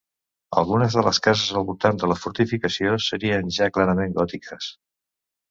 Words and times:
Algunes 0.59 0.95
de 0.99 1.03
les 1.07 1.19
cases 1.27 1.51
al 1.61 1.65
voltant 1.67 1.99
de 2.05 2.09
la 2.13 2.17
fortificació 2.23 2.95
serien 3.09 3.53
ja 3.59 3.69
clarament 3.77 4.19
gòtiques. 4.19 4.73